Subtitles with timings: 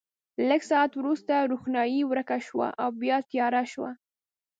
[0.49, 3.91] لږ ساعت وروسته روښنايي ورکه شوه او بیا تیاره شوه.